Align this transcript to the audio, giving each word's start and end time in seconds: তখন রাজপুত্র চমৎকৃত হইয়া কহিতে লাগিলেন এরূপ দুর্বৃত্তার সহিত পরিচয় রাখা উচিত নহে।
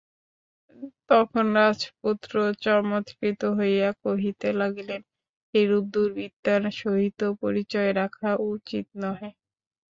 তখন 1.09 1.45
রাজপুত্র 1.57 2.33
চমৎকৃত 2.63 3.41
হইয়া 3.57 3.89
কহিতে 4.03 4.47
লাগিলেন 4.59 5.01
এরূপ 5.53 5.83
দুর্বৃত্তার 5.93 6.61
সহিত 6.79 7.19
পরিচয় 7.41 7.91
রাখা 7.99 8.29
উচিত 8.51 8.85
নহে। 9.01 9.29